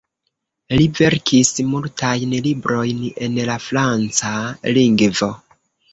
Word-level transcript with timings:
Li 0.79 0.85
verkis 0.99 1.51
multajn 1.73 2.33
librojn 2.47 3.03
en 3.27 3.37
la 3.51 3.61
franca 3.67 4.35
lingvo. 4.79 5.35